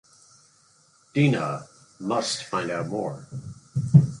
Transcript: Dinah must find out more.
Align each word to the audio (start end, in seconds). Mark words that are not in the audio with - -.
Dinah 1.13 1.61
must 1.99 2.45
find 2.45 2.71
out 2.71 2.87
more. 2.87 3.27